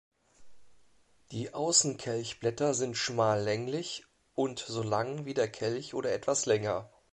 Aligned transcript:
Die 1.31 1.53
Außenkelchblätter 1.53 2.73
sind 2.73 2.97
schmal 2.97 3.39
länglich 3.43 4.07
und 4.33 4.57
so 4.57 4.81
lang 4.81 5.25
wie 5.25 5.35
der 5.35 5.47
Kelch 5.47 5.93
oder 5.93 6.11
etwas 6.11 6.47
länger. 6.47 6.91